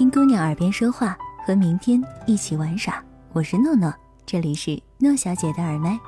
[0.00, 1.14] 听姑娘耳边说话，
[1.46, 3.04] 和明天一起玩耍。
[3.34, 3.92] 我是诺诺，
[4.24, 6.00] 这里是诺小姐的耳麦。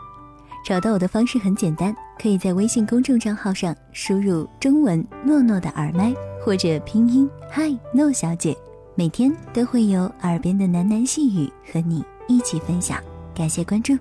[0.64, 6.10] 找到我的方式很简单，可以在微信公众账号上输入中文“诺诺的耳麦”
[6.42, 8.56] 或者拼音“嗨诺小姐”，
[8.96, 12.98] 每天都会有耳边的喃喃细语和你一起分享。
[13.34, 13.94] 感谢关注。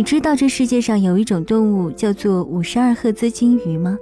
[0.00, 3.98] 你知道这世界上有一种动物叫做五十二赫兹金鱼吗？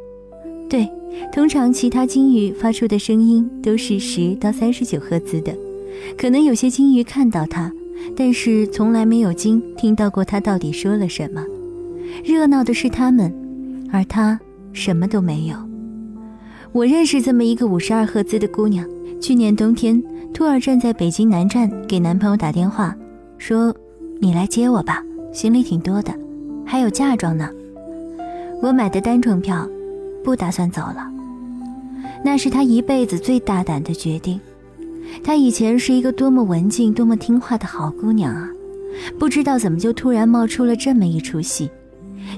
[0.71, 0.89] 对，
[1.33, 5.53] 通常其他金鱼发出的声音都是十到三十九赫兹的。
[6.17, 7.73] 可能有些金鱼看到它，
[8.15, 11.45] 但是从来没有鲸听到过它到底说了什么。
[12.25, 13.35] 热闹的是它们，
[13.91, 14.39] 而它
[14.73, 15.57] 什么都没有。
[16.71, 18.87] 我认识这么一个五十二赫兹的姑娘，
[19.21, 20.01] 去年冬天
[20.33, 22.97] 突然站在北京南站给男朋友打电话，
[23.37, 23.75] 说
[24.23, 25.03] ：“你来接我吧。”
[25.39, 26.13] 行李挺多的，
[26.67, 27.49] 还有嫁妆呢。
[28.61, 29.65] 我买的单程票，
[30.25, 31.09] 不打算走了。
[32.25, 34.41] 那是他一辈子最大胆的决定。
[35.23, 38.51] 她以前是一个多么文静、多么听话的好姑娘啊！
[39.17, 41.71] 不知道怎么就突然冒出了这么一出戏。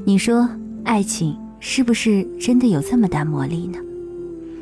[0.04, 0.46] 你说，
[0.84, 3.78] 爱情是不是真的有这么大魔力呢？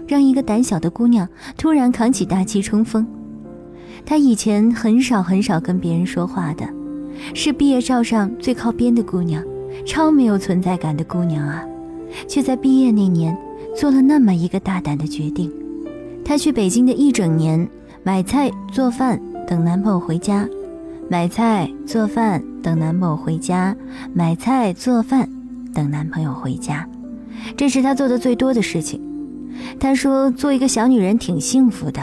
[0.07, 3.05] 让一个胆小的姑娘突然扛起大旗冲锋。
[4.07, 6.78] 她以前很少很少跟别人说话的。
[7.35, 9.43] 是毕业照上最靠边的姑娘，
[9.87, 11.65] 超没有存在感的姑娘啊，
[12.27, 13.37] 却在毕业那年
[13.77, 15.53] 做了那么一个大胆的决定。
[16.25, 17.69] 她去北京的一整年，
[18.03, 20.49] 买菜做饭等男朋友回家，
[21.09, 23.75] 买菜做饭等男朋友回家，
[24.13, 25.29] 买菜做饭
[25.75, 26.89] 等男朋友回家，
[27.57, 29.01] 这是她做的最多的事情。
[29.81, 32.01] 她说做一个小女人挺幸福的。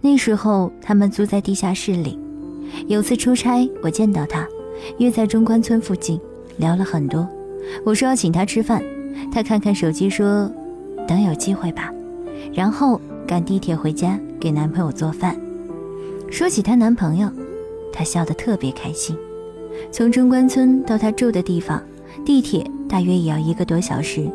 [0.00, 2.18] 那时候他们租在地下室里。
[2.86, 4.46] 有次出差，我见到他，
[4.98, 6.20] 约在中关村附近，
[6.56, 7.28] 聊了很多。
[7.84, 8.82] 我说要请他吃饭，
[9.32, 10.50] 他看看手机说
[11.06, 11.92] ：“等有机会吧。”
[12.52, 15.38] 然后赶地铁回家给男朋友做饭。
[16.30, 17.30] 说起她男朋友，
[17.92, 19.16] 她笑得特别开心。
[19.92, 21.82] 从中关村到她住的地方，
[22.24, 24.28] 地铁大约也要一个多小时。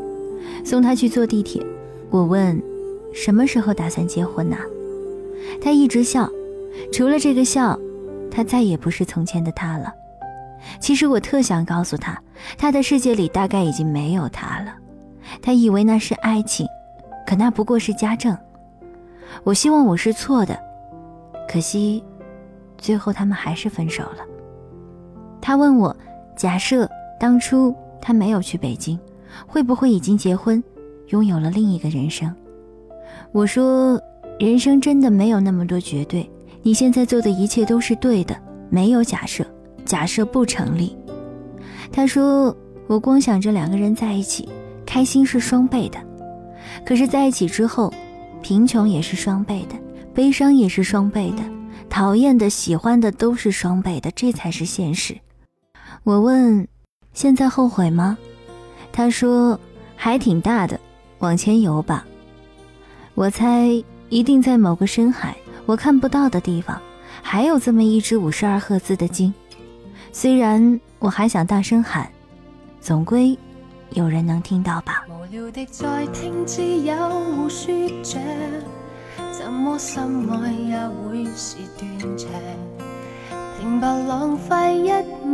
[0.63, 1.66] 送她去坐地铁，
[2.09, 2.62] 我问
[3.12, 4.56] ：“什么时候打算结婚呢？”
[5.59, 6.29] 她一直笑，
[6.91, 7.79] 除了这个笑。
[8.35, 9.94] 他再也不是从前的他了。
[10.81, 12.22] 其实我特想告诉他，
[12.57, 14.73] 他的世界里大概已经没有他了。
[15.41, 16.68] 他以为那是爱情，
[17.25, 18.38] 可那不过是家政。
[19.44, 20.59] 我希望我是错的，
[21.47, 22.03] 可惜，
[22.78, 24.18] 最后他们还是分手了。
[25.41, 25.95] 他问我，
[26.35, 29.00] 假设当初他没有去北京，
[29.47, 30.62] 会不会已经结婚，
[31.07, 32.34] 拥有了另一个人生？
[33.31, 33.97] 我说，
[34.40, 36.29] 人生真的没有那么多绝对。
[36.65, 38.35] 你现在做的一切都是对的，
[38.71, 39.45] 没有假设，
[39.85, 40.97] 假设不成立。
[41.91, 42.57] 他说
[42.89, 44.49] ：“我光想着两个人在一起，
[44.83, 45.99] 开心是双倍的。
[46.83, 47.93] 可是在一起之后，
[48.41, 49.75] 贫穷也是双倍的，
[50.11, 51.43] 悲伤也是双倍的，
[51.87, 55.15] 讨厌的、喜欢的都是双倍的，这才是现实。”
[56.03, 56.67] 我问
[57.13, 58.17] ：“现在后悔吗？”
[58.91, 59.59] 他说
[59.95, 60.79] ：“还挺大的，
[61.19, 62.07] 往前游吧。”
[63.13, 63.69] 我猜
[64.09, 65.37] 一定在某个深海。
[65.65, 66.79] 我看不到的地方，
[67.21, 69.33] 还有这么一只五十二赫兹的鲸。
[70.11, 72.07] 虽然我还想大声喊，
[72.79, 73.37] 总归
[73.91, 75.03] 有人能听到吧。
[75.09, 76.95] 无聊的在听，只有
[77.35, 78.19] 互说着，
[79.31, 82.29] 怎么心爱也会是断肠。
[83.59, 84.89] 平白浪费一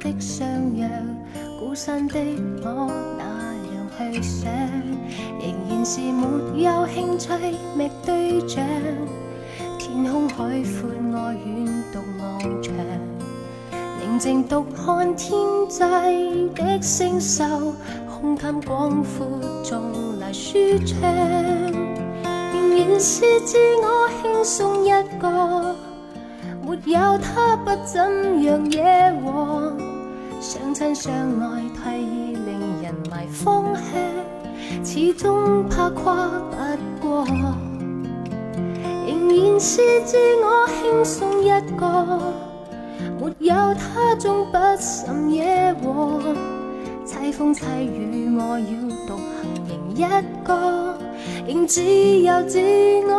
[0.00, 0.88] 的相约，
[1.60, 2.18] 孤身的
[2.64, 3.24] 我那
[3.74, 4.50] 样去想，
[5.38, 7.28] 仍然是没有兴趣
[7.76, 8.64] 觅对象。
[9.92, 10.88] 天空海阔，
[11.18, 12.72] 爱远独望长，
[14.00, 15.38] 宁静独看天
[15.68, 15.80] 际
[16.54, 17.44] 的星宿，
[18.08, 19.28] 胸襟广阔，
[19.62, 20.98] 纵来舒畅。
[22.54, 25.76] 仍然是自我轻松一个，
[26.62, 28.80] 没有他不怎样惹
[29.22, 29.76] 祸。
[30.40, 36.30] 相亲相爱太易令人迷方向，始终怕跨
[36.98, 37.26] 不过。
[39.22, 42.18] 仍然是自我轻松一个，
[43.20, 46.20] 没有他终不甚惹祸。
[47.06, 48.66] 凄风凄雨，我要
[49.06, 50.02] 独行仍一
[50.44, 50.98] 个，
[51.46, 52.58] 仍只有自
[53.08, 53.12] 我。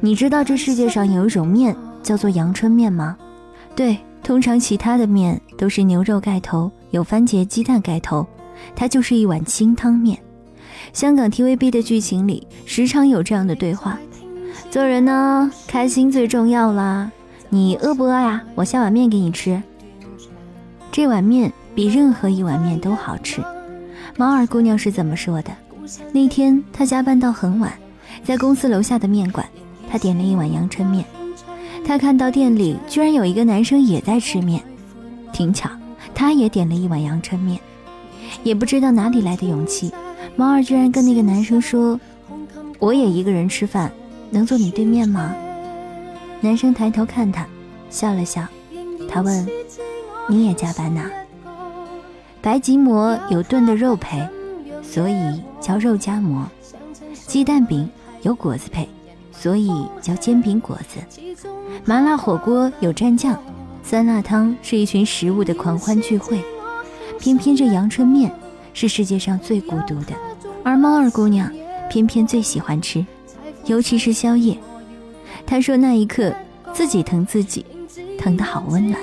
[0.00, 3.16] 你知道这世界上有一种面叫做阳春面吗？
[3.76, 8.26] 对，通常其他的面都是牛肉盖头，有番茄鸡蛋盖头，
[8.74, 10.18] 它就是一碗清汤面。
[10.92, 13.98] 香港 TVB 的剧情里，时常有这样的对话：
[14.70, 17.10] 做人呢，开心最重要啦。
[17.48, 18.42] 你饿不饿呀？
[18.54, 19.62] 我下碗面给你吃。
[20.90, 23.42] 这碗面比任何一碗面都好吃。
[24.16, 25.50] 猫儿姑娘是怎么说的？
[26.12, 27.72] 那天她加班到很晚，
[28.22, 29.46] 在公司楼下的面馆，
[29.90, 31.04] 她点了一碗阳春面。
[31.84, 34.62] 她看到店里居然有一个男生也在吃面，
[35.32, 35.68] 挺巧，
[36.14, 37.58] 他也点了一碗阳春面。
[38.42, 39.92] 也不知道哪里来的勇气，
[40.36, 41.98] 猫儿居然跟那个男生说
[42.80, 43.92] ：“我也一个人吃饭，
[44.30, 45.34] 能坐你对面吗？”
[46.40, 47.46] 男生抬头看他，
[47.88, 48.44] 笑了笑。
[49.08, 49.46] 他问
[50.28, 51.08] ：“你也加班呐？”
[52.42, 54.28] 白吉馍有炖的肉配，
[54.82, 56.44] 所以叫肉夹馍；
[57.26, 57.88] 鸡蛋饼
[58.22, 58.88] 有果子配，
[59.32, 59.70] 所以
[60.02, 61.00] 叫煎饼果子；
[61.84, 63.40] 麻辣火锅有蘸酱，
[63.84, 66.42] 酸辣汤是一群食物的狂欢聚会。
[67.20, 68.30] 偏偏这阳春面
[68.74, 70.12] 是世界上最孤独的，
[70.62, 71.50] 而猫儿姑娘
[71.88, 73.06] 偏偏最喜欢吃，
[73.64, 74.58] 尤其是宵夜。
[75.46, 76.34] 她说那一刻
[76.72, 77.64] 自己疼自己，
[78.18, 79.00] 疼得好温暖。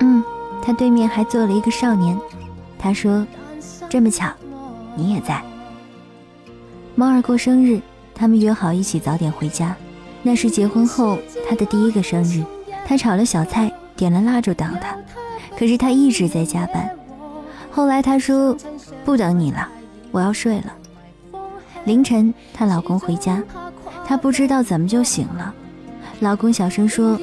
[0.00, 0.24] 嗯，
[0.60, 2.18] 她对面还坐了一个少年。
[2.78, 3.26] 他说
[3.88, 4.30] ：“这么巧，
[4.96, 5.42] 你也在。”
[6.94, 7.80] 猫儿过生日，
[8.14, 9.74] 他们约好一起早点回家。
[10.22, 12.44] 那是结婚后他的第一个生日。
[12.86, 14.96] 他炒了小菜，点了蜡烛等他，
[15.58, 16.88] 可是他一直在加班。
[17.76, 18.56] 后来她说
[19.04, 19.68] ：“不等你了，
[20.10, 20.72] 我要睡了。”
[21.84, 23.42] 凌晨，她老公回家，
[24.06, 25.54] 她不知道怎么就醒了。
[26.20, 27.20] 老公小声说：“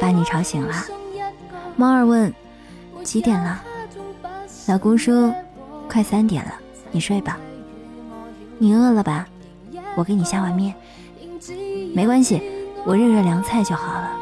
[0.00, 0.72] 把你吵醒了。”
[1.74, 2.32] 猫儿问
[3.02, 3.60] ：“几点了？”
[4.68, 5.34] 老公说
[5.90, 6.52] ：“快三点了，
[6.92, 7.36] 你睡吧。
[8.58, 9.26] 你饿了吧？
[9.96, 10.72] 我给你下碗面。
[11.92, 12.40] 没关系，
[12.84, 14.12] 我热热凉菜就好了。”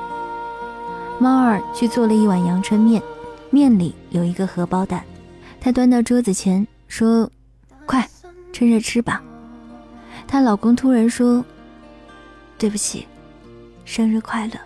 [1.21, 3.03] 猫儿去做了一碗阳春面，
[3.51, 5.05] 面里有一个荷包蛋。
[5.65, 7.31] 她端到桌子前说
[7.89, 8.07] ：“快，
[8.53, 9.25] 趁热吃吧。”
[10.29, 11.43] 她老公突然说
[12.59, 13.09] ：“对不起，
[13.87, 14.61] 生日快乐。”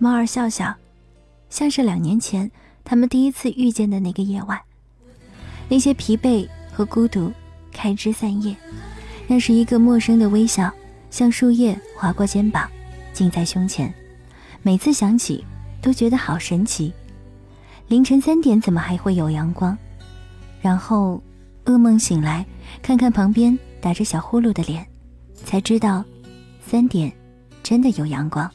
[0.00, 0.74] 猫儿笑笑，
[1.50, 2.50] 像是两年前。
[2.82, 4.58] 他们第一次遇见的那个夜晚，
[5.68, 7.30] 那些疲惫和孤独
[7.70, 8.56] 开枝散叶，
[9.26, 10.72] 那是一个陌生的微笑，
[11.10, 12.66] 像树叶划过肩膀，
[13.12, 13.92] 近在胸前。
[14.62, 15.44] 每次想起，
[15.82, 16.94] 都觉得好神奇。
[17.86, 19.76] 凌晨三点怎么还会有阳光？
[20.60, 21.22] 然后
[21.66, 22.44] 噩梦醒来，
[22.82, 24.86] 看看旁边打着小呼噜的脸，
[25.34, 26.04] 才知道
[26.66, 27.12] 三点
[27.62, 28.50] 真的有阳光。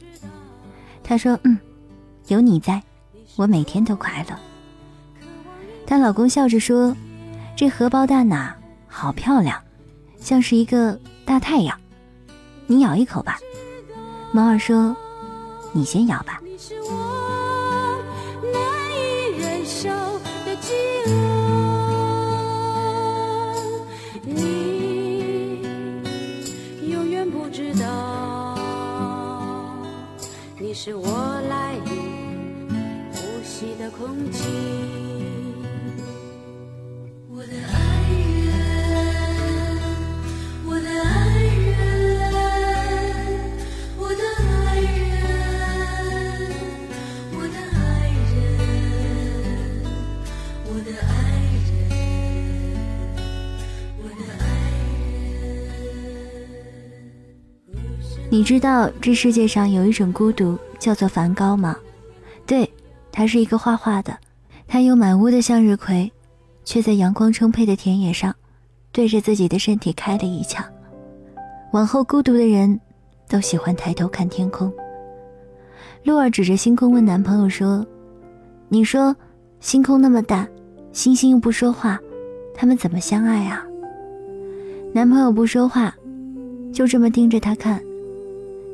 [1.02, 1.58] 他说：“嗯，
[2.28, 2.82] 有你在。”
[3.36, 4.36] 我每天都快乐。
[5.86, 6.94] 她老公笑着说
[7.56, 8.52] ：“这荷包蛋呐，
[8.86, 9.58] 好漂亮，
[10.18, 11.78] 像是一个大太阳。
[12.66, 13.38] 你咬一口吧。”
[14.32, 14.94] 猫儿说
[15.72, 16.40] ：“你先咬吧。”
[30.82, 31.06] 是我
[31.50, 31.78] 来。
[33.78, 35.10] 的空气。
[58.32, 61.76] 你知道这世界上有一种孤独叫做梵高吗？
[62.44, 62.68] 对。
[63.12, 64.16] 他是一个画画的，
[64.68, 66.08] 他有满屋的向日葵，
[66.64, 68.32] 却在阳光充沛的田野上，
[68.92, 70.64] 对着自己的身体开了一枪。
[71.72, 72.78] 往后孤独的人，
[73.28, 74.72] 都喜欢抬头看天空。
[76.04, 77.84] 露儿指着星空问男朋友说
[78.70, 79.14] ：“你说，
[79.58, 80.46] 星空那么大，
[80.92, 81.98] 星星又不说话，
[82.54, 83.66] 他们怎么相爱啊？”
[84.94, 85.92] 男朋友不说话，
[86.72, 87.82] 就这么盯着她看，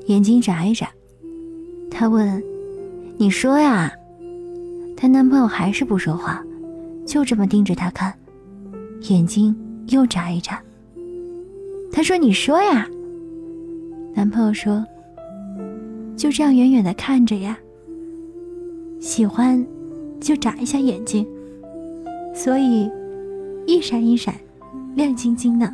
[0.08, 0.90] 眼睛眨一眨。
[1.90, 2.43] 他问
[3.16, 3.93] ：“你说呀？”
[4.97, 6.43] 她男朋友还是不说话，
[7.07, 8.12] 就这么盯着她看，
[9.09, 9.55] 眼睛
[9.88, 10.61] 又眨一眨。
[11.93, 12.88] 她说：“你说呀。”
[14.14, 14.85] 男朋友说
[16.16, 17.59] ：“就这样远远的看着呀。
[19.00, 19.64] 喜欢，
[20.21, 21.26] 就眨一下眼睛，
[22.35, 22.90] 所以
[23.66, 24.35] 一闪一闪，
[24.95, 25.73] 亮晶晶的。”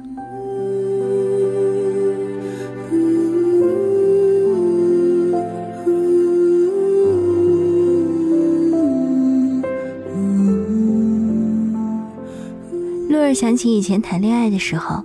[13.43, 15.03] 想起以前谈恋爱的时候，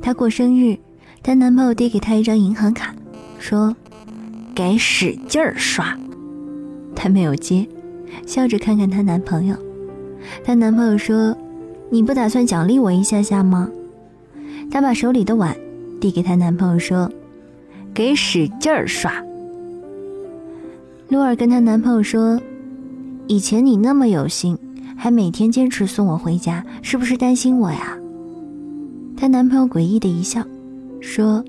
[0.00, 0.78] 她过生日，
[1.24, 2.94] 她男朋友递给她一张银行卡，
[3.40, 3.74] 说
[4.54, 5.98] ：“给使劲儿刷。”
[6.94, 7.66] 她没有接，
[8.24, 9.56] 笑着看看她男朋友。
[10.44, 11.36] 她男朋友说
[11.90, 13.68] ：“你不打算奖励我一下下吗？”
[14.70, 15.56] 她把手里的碗
[16.00, 17.10] 递给她男朋友说
[17.92, 19.12] ：“给使劲儿刷。
[21.08, 22.40] 露儿跟她男朋友说
[23.26, 24.56] ：“以前你那么有心，
[25.02, 27.96] 还每天坚持送我回家，是不是担心我呀？”
[29.16, 30.44] 她男朋友诡异的一笑，
[31.00, 31.42] 说：“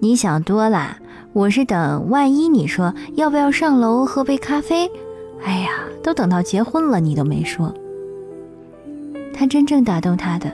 [0.00, 0.96] 你想多了，
[1.34, 4.90] 我是等万一你说要不要上楼喝杯咖啡。
[5.44, 5.68] 哎呀，
[6.02, 7.70] 都等到结婚了，你都没说。”
[9.34, 10.50] 她真正打动她的，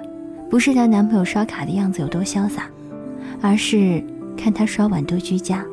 [0.50, 2.68] 不是她男朋友刷卡的样子有多潇洒，
[3.40, 4.02] 而是
[4.36, 5.64] 看他刷碗多居家。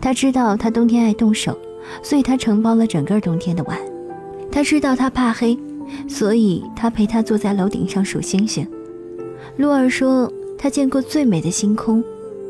[0.00, 1.56] 她知道他冬天爱动手，
[2.02, 3.78] 所以他承包了整个冬天的碗。
[4.50, 5.56] 她知道他怕黑，
[6.08, 8.66] 所以他陪他坐在楼顶上数星星。
[9.56, 12.02] 露儿说：“她见过最美的星空，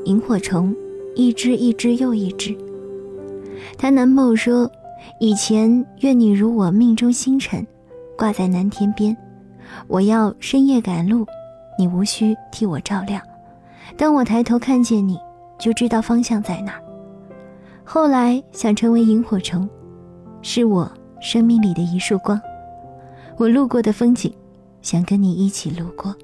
[0.06, 0.74] 萤火虫，
[1.14, 2.56] 一只一只又一只。”
[3.78, 4.70] 她男朋友说
[5.20, 7.64] ：“以前愿你如我命中星辰，
[8.16, 9.16] 挂在南天边。
[9.86, 11.24] 我要深夜赶路，
[11.78, 13.22] 你无需替我照亮。
[13.96, 15.18] 当我抬头看见你，
[15.58, 16.74] 就知道方向在哪。”
[17.84, 19.68] 后来想成为萤火虫，
[20.42, 20.90] 是我
[21.20, 22.40] 生命里的一束光。
[23.38, 24.32] 我路过的风景，
[24.80, 26.14] 想跟你一起路过。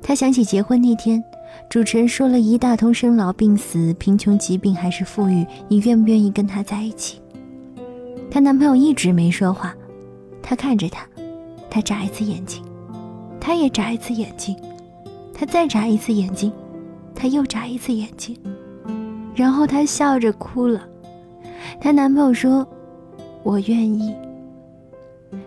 [0.00, 1.22] 她想起结婚那天，
[1.68, 7.20] 主持人说了一大通生老病死、贫穷疾病还是富裕，你愿不愿意跟他在一起？
[8.30, 9.74] 她男朋友一直没说话，
[10.40, 11.04] 她看着他，
[11.68, 12.62] 他眨一次眼睛，
[13.40, 14.56] 他也眨一次眼睛，
[15.34, 16.52] 他再眨一次眼睛，
[17.14, 18.36] 他又眨一次眼睛，
[19.34, 20.80] 然后她笑着哭了。
[21.80, 22.66] 她男朋友说
[23.42, 24.14] ：“我愿意。”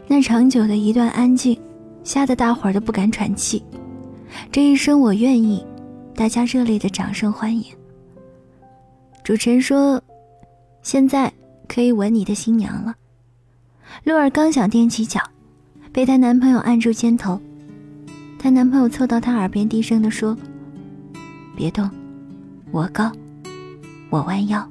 [0.08, 1.60] 那长久的一段安静，
[2.04, 3.64] 吓得大伙儿都不敢喘气。
[4.52, 5.66] 这一声我愿意，
[6.16, 7.64] 大家热烈的掌声欢迎。
[9.24, 10.02] 主持人说
[10.84, 11.32] ：“现在
[11.68, 12.96] 可以吻你的新娘了。”
[14.04, 15.22] 露儿刚想踮起脚，
[15.92, 17.40] 被她男朋友按住肩头。
[18.38, 20.38] 她男朋友凑到她耳边低声的说
[21.56, 21.90] ：“别动，
[22.72, 23.12] 我高，
[24.10, 24.68] 我弯腰。”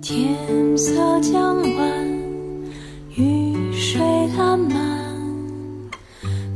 [0.00, 2.17] 天色将晚，
[3.18, 4.00] 雨水
[4.36, 5.12] 烂漫，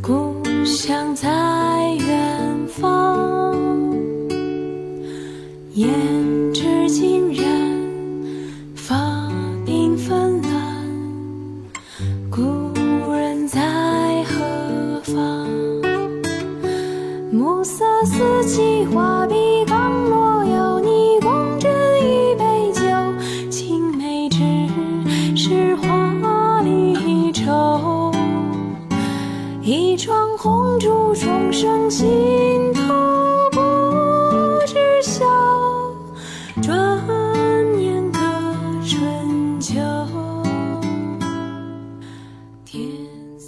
[0.00, 1.28] 故乡在
[1.98, 3.52] 远方。
[5.74, 5.88] 胭
[6.54, 7.51] 脂浸染，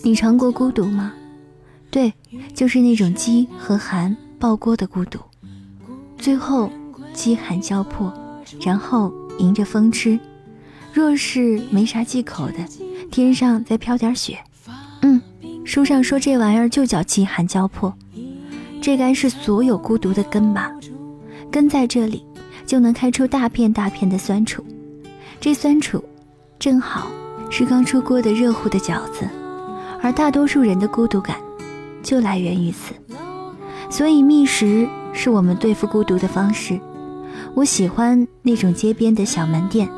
[0.04, 1.14] 你尝过孤独吗？
[1.90, 2.12] 对，
[2.52, 5.18] 就是那种饥和寒爆锅的孤独，
[6.18, 6.70] 最后
[7.14, 8.12] 饥寒交迫，
[8.60, 10.20] 然后迎着风吃。
[10.92, 12.56] 若是没啥忌口的，
[13.10, 14.38] 天上再飘点雪，
[15.00, 15.18] 嗯，
[15.64, 17.90] 书上说这玩意儿就叫饥寒交迫。
[18.82, 20.70] 这该是所有孤独的根吧？
[21.50, 22.22] 根在这里，
[22.66, 24.62] 就能开出大片大片的酸楚。
[25.40, 26.04] 这酸楚，
[26.58, 27.10] 正好
[27.50, 29.26] 是刚出锅的热乎的饺子。
[30.04, 31.38] 而大多数人的孤独感，
[32.02, 32.92] 就来源于此。
[33.88, 36.78] 所以觅食是我们对付孤独的方式。
[37.54, 39.88] 我喜欢那种街边的小门店，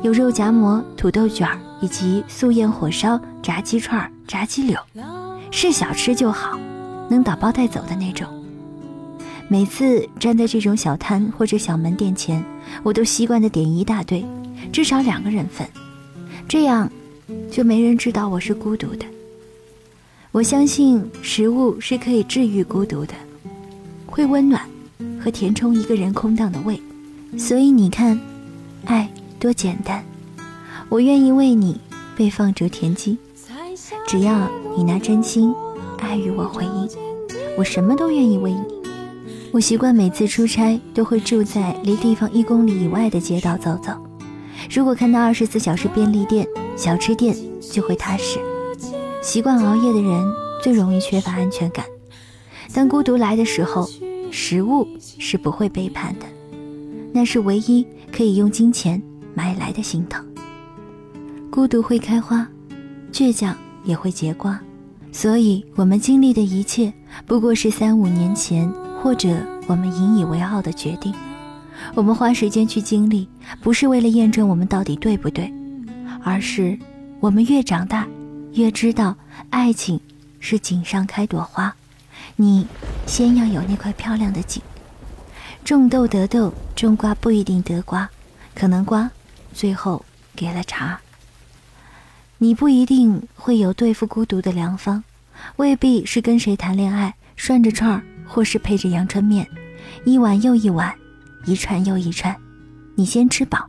[0.00, 4.78] 有肉夹馍、土豆卷儿以及素宴火烧、炸鸡串、炸鸡柳，
[5.50, 6.58] 是小吃就好，
[7.10, 8.26] 能打包带走的那种。
[9.46, 12.42] 每次站在这种小摊或者小门店前，
[12.82, 14.24] 我都习惯的点一大堆，
[14.72, 15.68] 至少两个人份，
[16.48, 16.90] 这样
[17.50, 19.04] 就没人知道我是孤独的。
[20.32, 23.14] 我相信食物是可以治愈孤独的，
[24.06, 24.62] 会温暖
[25.20, 26.80] 和填充一个人空荡的胃。
[27.36, 28.18] 所以你看，
[28.84, 29.10] 爱
[29.40, 30.04] 多简单。
[30.88, 31.80] 我愿意为你
[32.16, 33.18] 被放逐田鸡，
[34.06, 35.52] 只要你拿真心
[35.98, 36.88] 爱与我回应，
[37.58, 38.62] 我什么都愿意为你。
[39.50, 43.92] 我习惯每次出差都会住在离地方一公里以外的街道走走，
[44.72, 46.46] 如果看到二十四小时便利店、
[46.76, 48.38] 小吃店，就会踏实。
[49.30, 50.28] 习惯熬夜的人
[50.60, 51.84] 最容易缺乏安全感。
[52.74, 53.88] 当孤独来的时候，
[54.32, 54.84] 食物
[55.20, 56.26] 是不会背叛的，
[57.12, 59.00] 那是唯一可以用金钱
[59.32, 60.26] 买来的心疼。
[61.48, 62.44] 孤独会开花，
[63.12, 64.60] 倔强也会结瓜，
[65.12, 66.92] 所以我们经历的一切
[67.24, 68.68] 不过是三五年前
[69.00, 69.28] 或者
[69.68, 71.14] 我们引以为傲的决定。
[71.94, 73.28] 我们花时间去经历，
[73.62, 75.48] 不是为了验证我们到底对不对，
[76.24, 76.76] 而是
[77.20, 78.04] 我们越长大。
[78.52, 79.16] 越知道
[79.50, 80.00] 爱情
[80.40, 81.74] 是锦上开朵花，
[82.36, 82.66] 你
[83.06, 84.62] 先要有那块漂亮的锦。
[85.64, 88.08] 种豆得豆，种瓜不一定得瓜，
[88.54, 89.10] 可能瓜
[89.52, 90.04] 最后
[90.34, 91.00] 给了茶。
[92.38, 95.04] 你不一定会有对付孤独的良方，
[95.56, 99.46] 未必是跟谁谈恋爱，涮着串儿，或是配着阳春面，
[100.04, 100.94] 一碗又一碗，
[101.44, 102.34] 一串又一串，
[102.94, 103.68] 你先吃饱。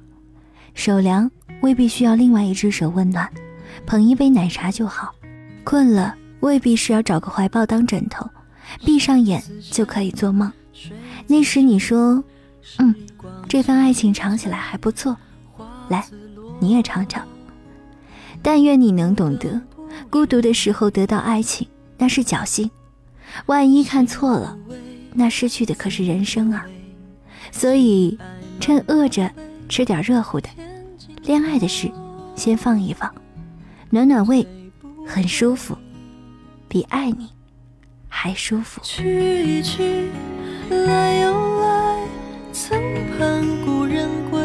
[0.73, 1.29] 手凉
[1.61, 3.29] 未必需要另外一只手温暖，
[3.85, 5.13] 捧一杯奶茶就好。
[5.63, 8.27] 困了未必是要找个怀抱当枕头，
[8.83, 10.51] 闭上眼就可以做梦。
[11.27, 12.23] 那时你说，
[12.79, 12.95] 嗯，
[13.47, 15.15] 这份爱情尝起来还不错，
[15.89, 16.03] 来，
[16.59, 17.25] 你也尝尝。
[18.41, 19.61] 但愿你能懂得，
[20.09, 22.69] 孤独的时候得到爱情那是侥幸，
[23.45, 24.57] 万一看错了，
[25.13, 26.65] 那失去的可是人生啊！
[27.51, 28.17] 所以，
[28.59, 29.29] 趁饿着
[29.69, 30.49] 吃点热乎的，
[31.23, 31.91] 恋爱的事
[32.35, 33.13] 先放一放，
[33.93, 34.47] 暖暖胃，
[35.05, 35.77] 很舒服，
[36.69, 37.29] 比爱你
[38.07, 38.79] 还舒服。
[38.81, 40.07] 去一去，
[40.69, 42.07] 来又来，
[42.53, 42.79] 曾
[43.19, 44.39] 盼故人归，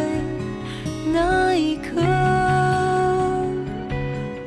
[1.13, 2.03] 那一刻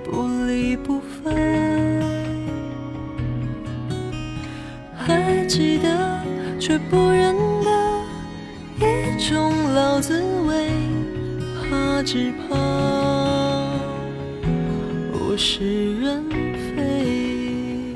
[0.04, 1.34] 不离不分。
[4.98, 5.40] 还。
[5.50, 6.22] 记得
[6.60, 7.72] 却不认得
[8.78, 10.70] 一种老滋味，
[11.58, 12.49] 怕只怕
[15.42, 16.22] 是人
[16.76, 17.96] 非。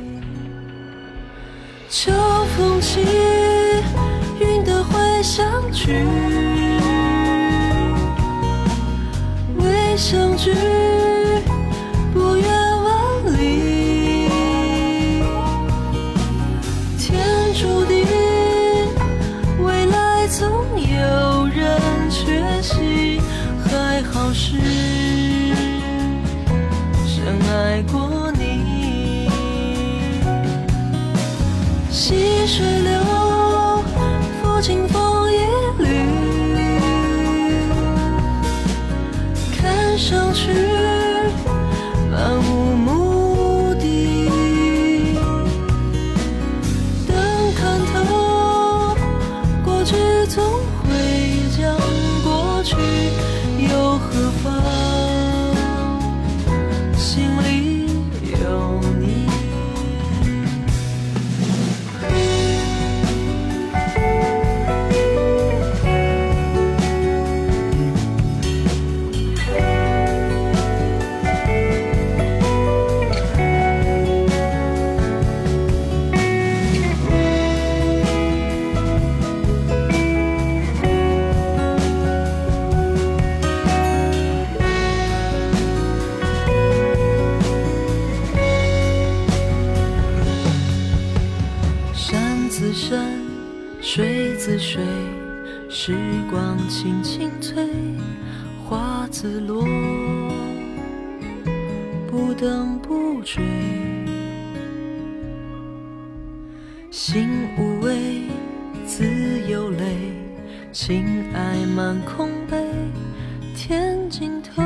[1.89, 2.09] 秋
[2.55, 3.01] 风起，
[4.39, 6.05] 云的会相聚，
[9.57, 10.53] 未相聚。
[31.93, 32.72] 溪水
[102.13, 103.43] 不等不追
[106.91, 108.27] 心无畏，
[108.85, 109.03] 自
[109.49, 109.97] 有泪，
[110.71, 112.63] 情爱满空杯，
[113.55, 114.61] 天尽头，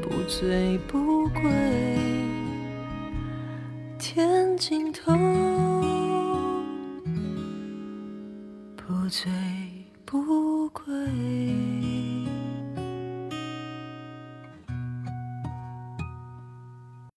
[0.00, 1.42] 不醉不归，
[3.98, 5.12] 天尽头，
[8.74, 9.30] 不醉
[10.06, 10.53] 不归。